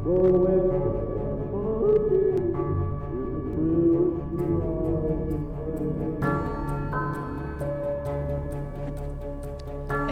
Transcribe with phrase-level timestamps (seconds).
[0.00, 0.06] Hey,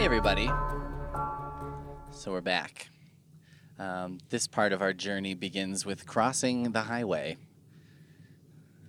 [0.04, 0.50] everybody.
[2.10, 2.90] So we're back.
[3.78, 7.38] Um, this part of our journey begins with crossing the highway.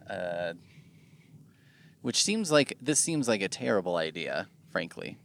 [0.09, 0.55] Uh,
[2.01, 5.17] which seems like this seems like a terrible idea, frankly.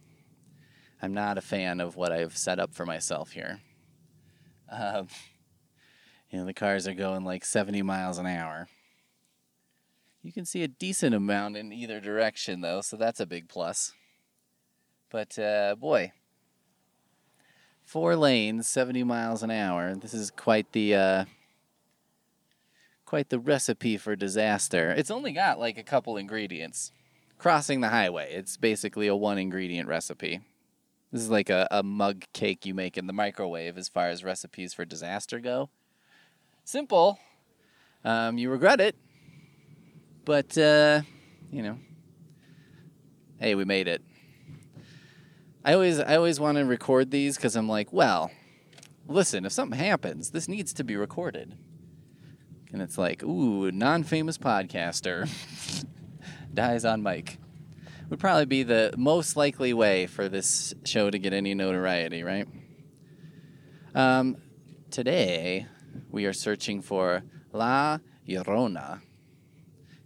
[1.01, 3.59] I'm not a fan of what I've set up for myself here.
[4.71, 5.09] Um,
[6.29, 8.67] you know, the cars are going like 70 miles an hour.
[10.21, 13.93] You can see a decent amount in either direction, though, so that's a big plus.
[15.11, 16.13] But uh, boy,
[17.83, 19.95] four lanes, 70 miles an hour.
[19.95, 21.25] This is quite the uh,
[23.05, 24.91] quite the recipe for disaster.
[24.91, 26.91] It's only got like a couple ingredients.
[27.37, 28.33] Crossing the highway.
[28.33, 30.39] It's basically a one ingredient recipe.
[31.11, 34.23] This is like a, a mug cake you make in the microwave as far as
[34.23, 35.69] recipes for disaster go.
[36.65, 37.19] Simple.
[38.03, 38.95] Um, you regret it.
[40.25, 41.01] But, uh,
[41.51, 41.77] you know,
[43.39, 44.01] hey, we made it.
[45.63, 48.31] I always, I always want to record these because I'm like, well,
[49.07, 51.55] listen, if something happens, this needs to be recorded.
[52.73, 55.29] And it's like, ooh, non famous podcaster
[56.53, 57.37] dies on mic.
[58.09, 62.47] Would probably be the most likely way for this show to get any notoriety, right?
[63.93, 64.37] Um,
[64.89, 65.67] today,
[66.09, 69.01] we are searching for La Llorona.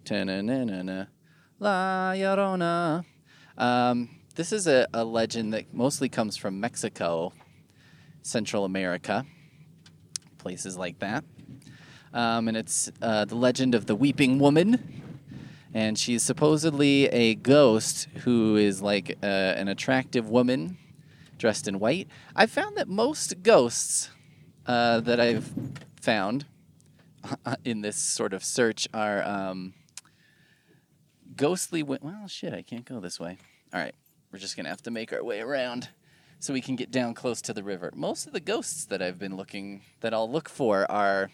[0.05, 1.05] Ta-na-na-na-na.
[1.59, 3.03] La Llorona.
[3.57, 7.33] Um, this is a, a legend that mostly comes from Mexico,
[8.21, 9.25] Central America,
[10.37, 11.23] places like that.
[12.13, 15.01] Um, and it's uh, the legend of the Weeping Woman.
[15.73, 20.77] And she's supposedly a ghost who is like uh, an attractive woman
[21.37, 22.07] dressed in white.
[22.35, 24.09] I found that most ghosts
[24.69, 25.51] uh, that I've
[25.99, 26.45] found
[27.65, 29.73] in this sort of search are um,
[31.35, 31.81] ghostly.
[31.81, 33.39] Wi- well, shit, I can't go this way.
[33.73, 33.95] All right,
[34.31, 35.89] we're just gonna have to make our way around
[36.37, 37.91] so we can get down close to the river.
[37.95, 41.31] Most of the ghosts that I've been looking that I'll look for are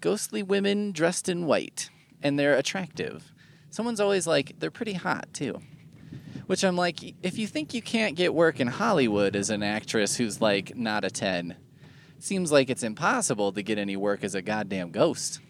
[0.00, 1.88] ghostly women dressed in white,
[2.20, 3.32] and they're attractive.
[3.70, 5.60] Someone's always like, they're pretty hot too.
[6.48, 10.16] Which I'm like, if you think you can't get work in Hollywood as an actress
[10.16, 11.56] who's like not a 10, it
[12.22, 15.40] seems like it's impossible to get any work as a goddamn ghost.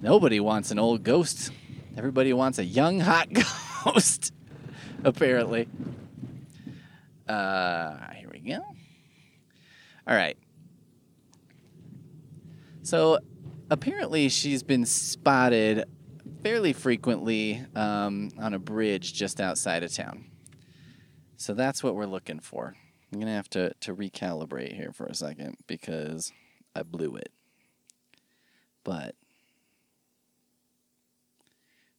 [0.00, 1.50] Nobody wants an old ghost.
[1.96, 3.28] Everybody wants a young, hot
[3.84, 4.32] ghost,
[5.02, 5.68] apparently.
[7.28, 8.58] Uh, here we go.
[10.06, 10.36] All right.
[12.82, 13.18] So
[13.70, 15.84] apparently she's been spotted
[16.42, 20.26] fairly frequently um, on a bridge just outside of town.
[21.38, 22.74] So that's what we're looking for.
[23.14, 26.32] I'm to have to, to recalibrate here for a second because
[26.74, 27.30] I blew it.
[28.82, 29.14] But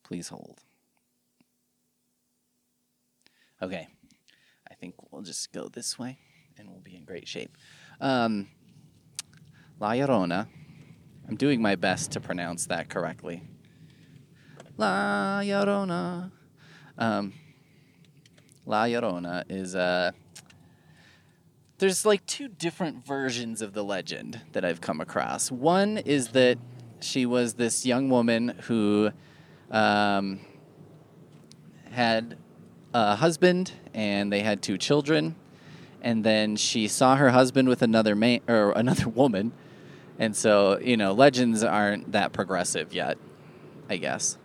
[0.04, 0.60] please hold.
[3.62, 3.88] Okay.
[4.70, 6.18] I think we'll just go this way
[6.58, 7.56] and we'll be in great shape.
[8.02, 8.50] Um,
[9.80, 10.48] La Llorona.
[11.30, 13.42] I'm doing my best to pronounce that correctly.
[14.76, 16.30] La Llorona.
[16.98, 17.34] Um,
[18.66, 20.12] La Llorona is uh
[21.78, 25.52] there's like two different versions of the legend that I've come across.
[25.52, 26.58] One is that
[27.02, 29.12] she was this young woman who
[29.72, 30.40] um,
[31.92, 32.38] had
[32.94, 35.36] a husband and they had two children,
[36.02, 39.52] and then she saw her husband with another man or another woman,
[40.18, 43.18] and so you know legends aren't that progressive yet,
[43.90, 44.38] I guess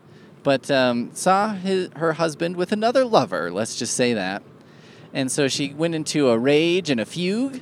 [0.42, 3.50] but um, saw his, her husband with another lover.
[3.50, 4.42] Let's just say that.
[5.12, 7.60] And so she went into a rage and a fugue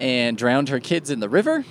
[0.00, 1.64] and drowned her kids in the river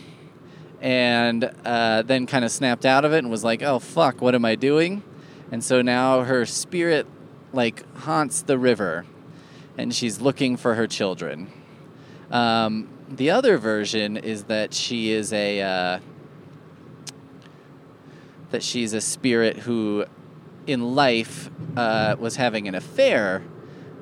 [0.81, 4.35] and uh, then kind of snapped out of it and was like, oh, fuck, what
[4.35, 5.03] am I doing?
[5.51, 7.07] And so now her spirit
[7.53, 9.05] like haunts the river
[9.77, 11.51] and she's looking for her children.
[12.31, 15.61] Um, the other version is that she is a.
[15.61, 15.99] Uh,
[18.49, 20.05] that she's a spirit who
[20.65, 23.43] in life uh, was having an affair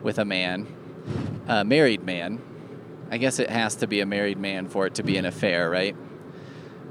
[0.04, 0.68] with a man,
[1.48, 2.42] a married man.
[3.12, 5.70] I guess it has to be a married man for it to be an affair,
[5.70, 5.96] right?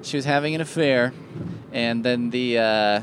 [0.02, 1.12] She was having an affair,
[1.72, 3.00] and then the uh,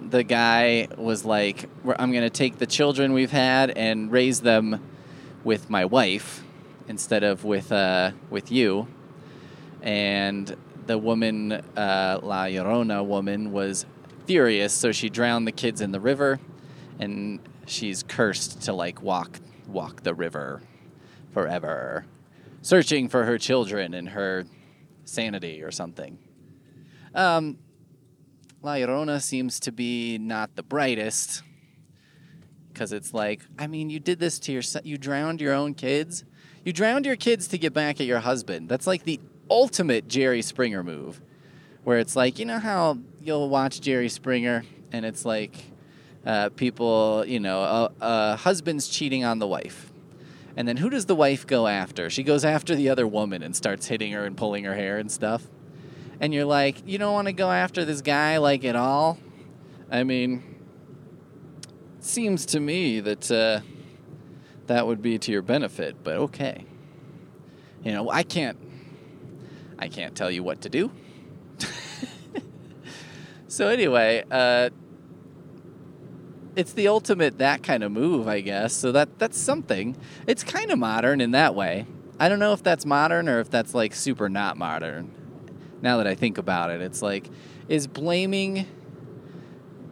[0.00, 4.82] the guy was like, "I'm going to take the children we've had and raise them
[5.44, 6.42] with my wife
[6.88, 8.88] instead of with uh, with you."
[9.82, 10.56] And
[10.86, 13.86] the woman, uh, La Llorona woman, was
[14.26, 16.40] furious, so she drowned the kids in the river,
[16.98, 19.38] and she's cursed to like walk
[19.72, 20.62] walk the river
[21.32, 22.06] forever,
[22.62, 24.44] searching for her children and her
[25.04, 26.18] sanity or something.
[27.14, 27.58] Um,
[28.62, 31.42] La Llorona seems to be not the brightest
[32.72, 36.24] because it's like, I mean, you did this to your you drowned your own kids.
[36.64, 38.68] You drowned your kids to get back at your husband.
[38.68, 39.18] That's like the
[39.50, 41.20] ultimate Jerry Springer move,
[41.84, 44.62] where it's like, you know how you'll watch Jerry Springer
[44.92, 45.69] and it's like
[46.24, 49.92] uh, people, you know, a, a husband's cheating on the wife.
[50.56, 52.10] And then who does the wife go after?
[52.10, 55.10] She goes after the other woman and starts hitting her and pulling her hair and
[55.10, 55.46] stuff.
[56.20, 59.18] And you're like, you don't want to go after this guy like at all?
[59.90, 60.42] I mean,
[62.00, 63.60] seems to me that uh,
[64.66, 66.66] that would be to your benefit, but okay.
[67.82, 68.58] You know, I can't
[69.78, 70.90] I can't tell you what to do.
[73.48, 74.70] so anyway, uh,
[76.56, 78.72] it's the ultimate that kind of move, I guess.
[78.72, 79.96] So that that's something.
[80.26, 81.86] It's kind of modern in that way.
[82.18, 85.12] I don't know if that's modern or if that's like super not modern.
[85.82, 87.28] Now that I think about it, it's like
[87.68, 88.66] is blaming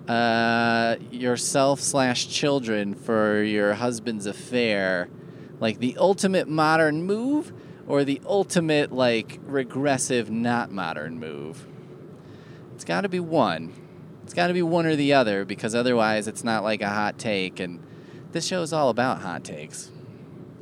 [0.09, 5.09] uh, yourself slash children for your husband's affair
[5.61, 7.53] like the ultimate modern move
[7.87, 11.67] or the ultimate like regressive not modern move
[12.75, 13.73] it's got to be one
[14.29, 17.19] it's got to be one or the other because otherwise it's not like a hot
[17.19, 17.83] take and
[18.33, 19.91] this show is all about hot takes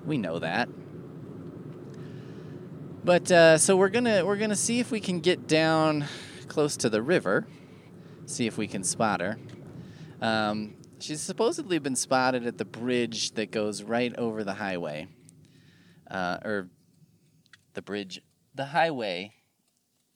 [0.05, 0.69] we know that
[3.05, 6.05] but uh, so we're gonna we're gonna see if we can get down
[6.49, 7.47] close to the river
[8.27, 9.39] see if we can spot her.
[10.21, 15.09] Um, she's supposedly been spotted at the bridge that goes right over the highway,
[16.11, 16.69] uh, or
[17.75, 18.21] the bridge.
[18.55, 19.33] The highway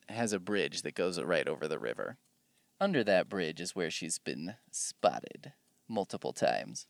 [0.08, 2.16] has a bridge that goes right over the river.
[2.80, 5.52] Under that bridge is where she's been spotted
[5.86, 6.86] multiple times.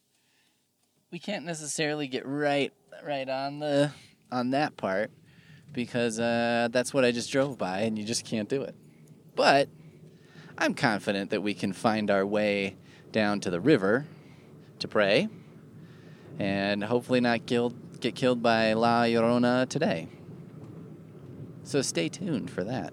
[1.10, 2.72] We can't necessarily get right
[3.04, 3.90] right on the
[4.30, 5.10] on that part
[5.72, 8.74] because uh, that's what I just drove by, and you just can't do it.
[9.34, 9.68] But
[10.56, 12.76] I'm confident that we can find our way
[13.10, 14.06] down to the river
[14.78, 15.28] to pray
[16.38, 20.08] and hopefully not killed, get killed by La Llorona today.
[21.64, 22.92] So stay tuned for that.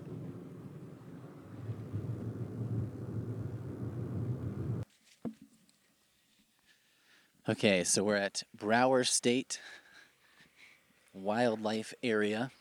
[7.49, 9.61] Okay, so we're at Brower State
[11.13, 12.51] Wildlife Area.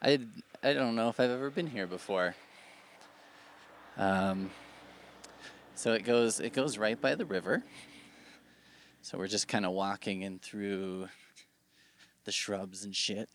[0.00, 0.20] I,
[0.62, 2.36] I don't know if I've ever been here before.
[3.98, 4.52] Um,
[5.74, 7.64] so it goes it goes right by the river.
[9.00, 11.08] So we're just kind of walking in through
[12.24, 13.28] the shrubs and shit.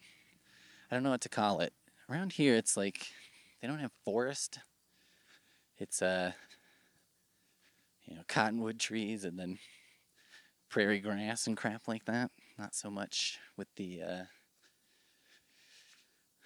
[0.89, 1.73] I don't know what to call it.
[2.09, 3.07] Around here, it's like
[3.61, 4.59] they don't have forest.
[5.77, 6.31] It's uh,
[8.05, 9.59] you know, cottonwood trees and then
[10.69, 12.31] prairie grass and crap like that.
[12.57, 14.23] Not so much with the uh,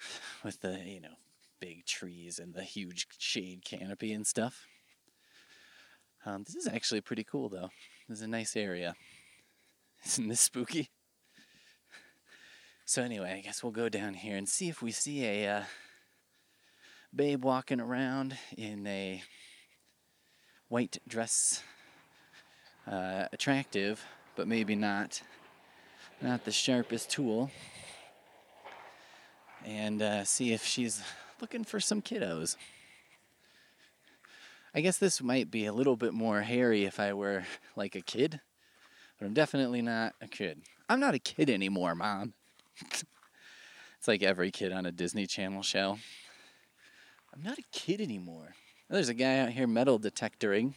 [0.44, 1.16] with the you know
[1.60, 4.66] big trees and the huge shade canopy and stuff.
[6.24, 7.70] Um, this is actually pretty cool, though.
[8.08, 8.94] This is a nice area.
[10.06, 10.90] Isn't this spooky?
[12.84, 15.62] So, anyway, I guess we'll go down here and see if we see a uh,
[17.14, 19.22] babe walking around in a
[20.68, 21.62] white dress.
[22.86, 25.22] Uh, attractive, but maybe not
[26.20, 27.50] not the sharpest tool.
[29.64, 31.02] And uh, see if she's
[31.40, 32.56] looking for some kiddos.
[34.74, 37.44] I guess this might be a little bit more hairy if I were
[37.76, 38.40] like a kid,
[39.18, 40.62] but I'm definitely not a kid.
[40.88, 42.32] I'm not a kid anymore, Mom.
[42.80, 45.98] it's like every kid on a Disney Channel show.
[47.34, 48.54] I'm not a kid anymore.
[48.88, 50.74] There's a guy out here metal detectoring.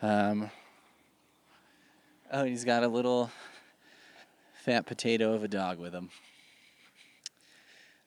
[0.00, 0.50] Um,
[2.32, 3.30] oh, he's got a little
[4.64, 6.08] fat potato of a dog with him.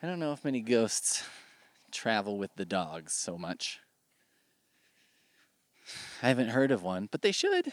[0.02, 1.24] I don't know if many ghosts
[1.92, 3.80] travel with the dogs so much.
[6.24, 7.72] I haven't heard of one, but they should.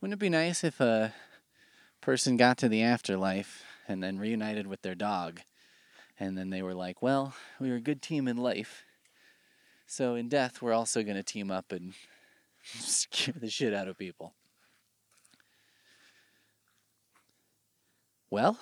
[0.00, 1.12] Wouldn't it be nice if a
[2.00, 5.40] person got to the afterlife and then reunited with their dog?
[6.18, 8.84] And then they were like, well, we were a good team in life.
[9.86, 11.92] So in death, we're also going to team up and
[12.64, 14.32] scare the shit out of people.
[18.34, 18.58] Well,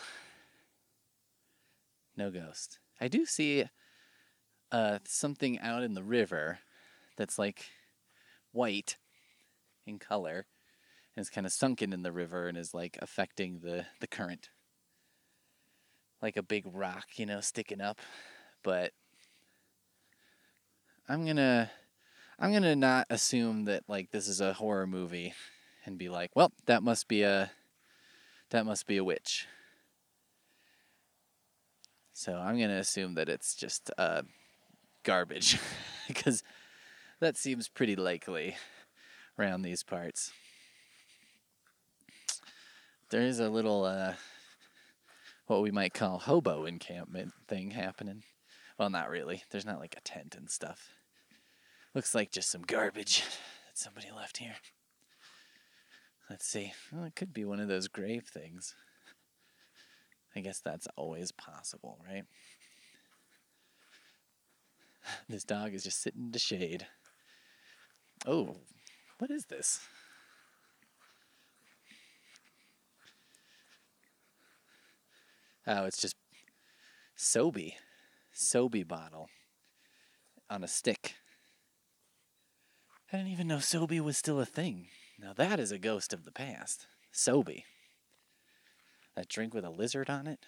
[2.14, 2.78] no ghost.
[3.00, 3.64] I do see
[4.70, 6.58] uh, something out in the river
[7.16, 7.70] that's like
[8.50, 8.98] white
[9.86, 10.44] in color
[11.16, 14.50] and is kind of sunken in the river and is like affecting the, the current.
[16.20, 17.98] Like a big rock, you know, sticking up.
[18.62, 18.92] But
[21.08, 21.70] I'm gonna
[22.38, 25.32] I'm gonna not assume that like this is a horror movie
[25.86, 27.50] and be like, well, that must be a
[28.50, 29.46] that must be a witch.
[32.22, 34.22] So I'm gonna assume that it's just uh,
[35.02, 35.58] garbage,
[36.06, 36.44] because
[37.18, 38.54] that seems pretty likely
[39.36, 40.30] around these parts.
[43.10, 44.12] There is a little uh,
[45.48, 48.22] what we might call hobo encampment thing happening.
[48.78, 49.42] Well, not really.
[49.50, 50.90] There's not like a tent and stuff.
[51.92, 53.24] Looks like just some garbage
[53.66, 54.54] that somebody left here.
[56.30, 56.72] Let's see.
[56.92, 58.76] Well, it could be one of those grave things.
[60.34, 62.24] I guess that's always possible, right?
[65.28, 66.86] This dog is just sitting in the shade.
[68.24, 68.56] Oh,
[69.18, 69.80] what is this?
[75.66, 76.16] Oh, it's just
[77.16, 77.74] Sobe.
[78.34, 79.28] Sobe bottle
[80.48, 81.14] on a stick.
[83.12, 84.88] I didn't even know Sobe was still a thing.
[85.18, 86.86] Now that is a ghost of the past.
[87.12, 87.64] Sobe.
[89.16, 90.40] That drink with a lizard on it.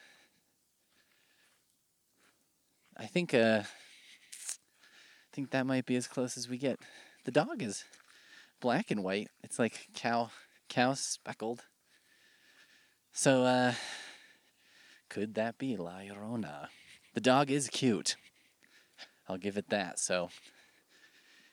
[2.96, 6.78] I think uh I think that might be as close as we get.
[7.24, 7.84] The dog is
[8.60, 9.28] black and white.
[9.42, 10.30] It's like cow
[10.68, 11.62] cow speckled.
[13.12, 13.74] So uh
[15.08, 16.68] could that be La Llorona?
[17.14, 18.16] The dog is cute.
[19.28, 19.98] I'll give it that.
[19.98, 20.30] So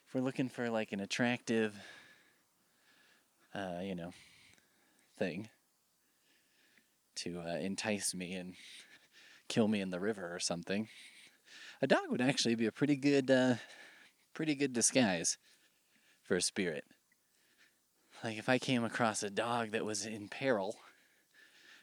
[0.06, 1.74] if we're looking for like an attractive
[3.54, 4.12] uh, you know,
[5.18, 5.48] thing
[7.22, 8.54] to uh, entice me and
[9.48, 10.88] kill me in the river or something,
[11.80, 13.54] a dog would actually be a pretty good, uh,
[14.34, 15.38] pretty good disguise
[16.22, 16.84] for a spirit.
[18.22, 20.76] Like if I came across a dog that was in peril,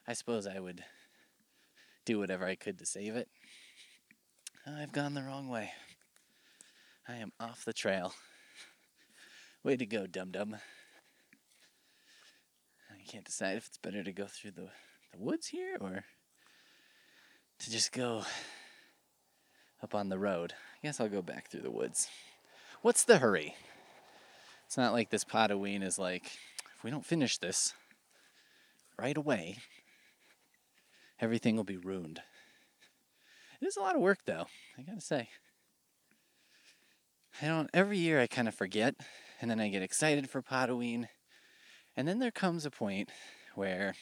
[0.08, 0.84] I suppose I would
[2.06, 3.28] do whatever I could to save it.
[4.66, 5.72] I've gone the wrong way.
[7.08, 8.14] I am off the trail.
[9.64, 10.56] Way to go, dum dum
[12.92, 14.70] I can't decide if it's better to go through the,
[15.12, 16.04] the woods here or
[17.60, 18.24] to just go
[19.82, 20.54] up on the road.
[20.54, 22.08] I guess I'll go back through the woods.
[22.82, 23.56] What's the hurry?
[24.66, 26.26] It's not like this Potaween is like,
[26.78, 27.74] if we don't finish this
[28.98, 29.58] right away,
[31.20, 32.22] everything will be ruined.
[33.62, 34.46] It is a lot of work, though,
[34.78, 35.30] I gotta say.
[37.42, 38.96] I don't, every year I kind of forget,
[39.42, 41.08] and then I get excited for Potaween,
[41.96, 43.10] and then there comes a point
[43.56, 43.96] where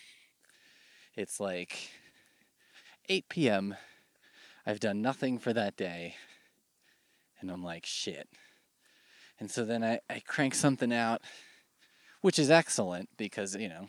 [1.18, 1.90] it's like
[3.10, 3.76] 8 p.m.
[4.66, 6.16] I've done nothing for that day.
[7.40, 8.30] And I'm like, shit.
[9.40, 11.22] And so then I, I crank something out,
[12.22, 13.88] which is excellent because, you know,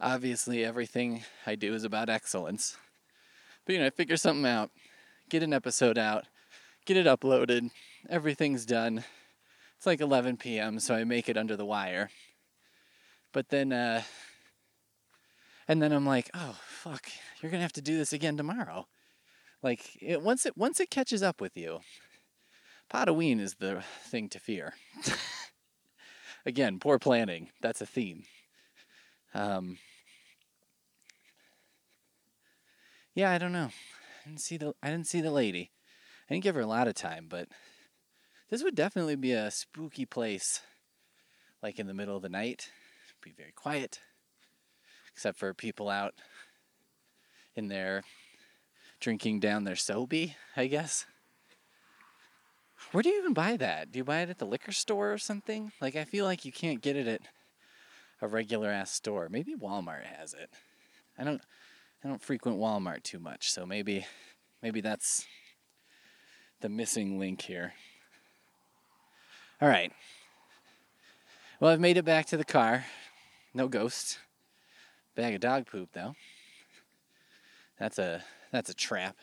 [0.00, 2.76] obviously everything I do is about excellence.
[3.66, 4.70] But, you know, I figure something out,
[5.28, 6.26] get an episode out,
[6.86, 7.70] get it uploaded,
[8.08, 9.04] everything's done.
[9.76, 12.10] It's like 11 p.m., so I make it under the wire.
[13.32, 14.02] But then, uh,
[15.72, 17.08] and then I'm like, oh fuck,
[17.40, 18.86] you're gonna have to do this again tomorrow.
[19.62, 21.80] Like it, once it once it catches up with you,
[22.92, 24.74] Potaween is the thing to fear.
[26.46, 27.48] again, poor planning.
[27.62, 28.24] That's a theme.
[29.32, 29.78] Um,
[33.14, 33.70] yeah, I don't know.
[33.70, 35.70] I didn't see the I didn't see the lady.
[36.28, 37.48] I didn't give her a lot of time, but
[38.50, 40.60] this would definitely be a spooky place,
[41.62, 42.68] like in the middle of the night
[43.22, 44.00] be very quiet,
[45.12, 46.14] except for people out
[47.54, 48.02] in there
[49.00, 51.06] drinking down their Sobe, I guess.
[52.92, 53.90] Where do you even buy that?
[53.90, 55.72] Do you buy it at the liquor store or something?
[55.80, 57.20] Like, I feel like you can't get it at
[58.20, 59.28] a regular ass store.
[59.30, 60.50] Maybe Walmart has it.
[61.18, 61.42] I don't,
[62.04, 64.06] I don't frequent Walmart too much, so maybe,
[64.62, 65.26] maybe that's
[66.60, 67.74] the missing link here.
[69.60, 69.92] All right.
[71.60, 72.84] Well, I've made it back to the car.
[73.54, 74.18] No ghost.
[75.14, 76.14] Bag of dog poop though.
[77.78, 79.16] That's a that's a trap.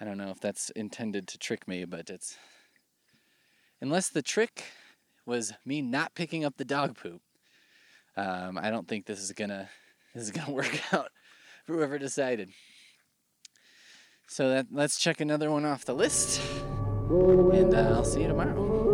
[0.00, 2.36] I don't know if that's intended to trick me, but it's
[3.80, 4.64] unless the trick
[5.26, 7.20] was me not picking up the dog poop.
[8.16, 9.68] Um, I don't think this is gonna
[10.14, 11.10] this is gonna work out
[11.64, 12.50] for whoever decided.
[14.26, 16.40] So that let's check another one off the list,
[17.08, 18.87] and uh, I'll see you tomorrow.